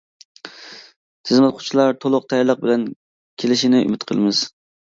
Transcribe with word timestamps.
تىزىملاتقۇچىلار 0.45 1.93
تولۇق 2.05 2.25
تەييارلىق 2.33 2.65
بىلەن 2.65 2.89
كېلىشىنى 3.45 3.85
ئۈمىد 3.87 4.11
قىلىمىز. 4.13 4.43